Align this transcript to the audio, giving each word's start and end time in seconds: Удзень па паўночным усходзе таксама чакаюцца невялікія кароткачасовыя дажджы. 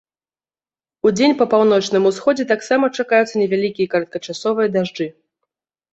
Удзень 1.09 1.35
па 1.41 1.45
паўночным 1.51 2.03
усходзе 2.11 2.45
таксама 2.53 2.85
чакаюцца 3.03 3.31
невялікія 3.43 3.87
кароткачасовыя 3.95 4.67
дажджы. 4.79 5.07